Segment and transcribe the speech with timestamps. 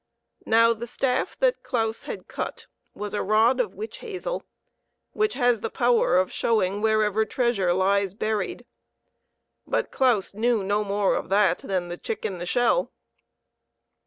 [0.47, 2.65] Now the staff that Claus had cut
[2.95, 4.41] was a rod of witch hazel,
[5.11, 8.65] which has the power of showing wherever treasure lies buried.
[9.67, 12.91] But Claus knew no more of that than the chick in the shell.